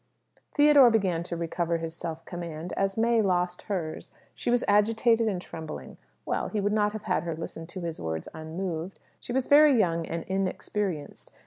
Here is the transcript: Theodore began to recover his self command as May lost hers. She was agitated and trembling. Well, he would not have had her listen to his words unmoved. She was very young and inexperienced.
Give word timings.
Theodore 0.55 0.89
began 0.89 1.21
to 1.21 1.37
recover 1.37 1.77
his 1.77 1.95
self 1.95 2.25
command 2.25 2.73
as 2.73 2.97
May 2.97 3.21
lost 3.21 3.61
hers. 3.69 4.09
She 4.33 4.49
was 4.49 4.63
agitated 4.67 5.27
and 5.27 5.39
trembling. 5.39 5.97
Well, 6.25 6.47
he 6.47 6.59
would 6.59 6.73
not 6.73 6.93
have 6.93 7.03
had 7.03 7.21
her 7.21 7.35
listen 7.35 7.67
to 7.67 7.81
his 7.81 8.01
words 8.01 8.27
unmoved. 8.33 8.97
She 9.19 9.31
was 9.31 9.45
very 9.45 9.77
young 9.77 10.07
and 10.07 10.23
inexperienced. 10.23 11.31